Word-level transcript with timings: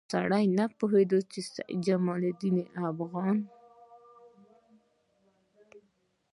سړی 0.13 0.45
نه 0.57 0.65
پوهېږي 0.77 1.19
چې 1.31 1.39
سید 1.51 1.79
جمال 1.85 2.21
الدین 2.29 2.57
افغاني. 2.89 3.45